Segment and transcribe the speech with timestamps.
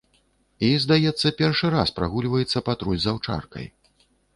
[0.67, 3.75] І, здаецца першы раз, прагульваецца патруль з аўчаркай.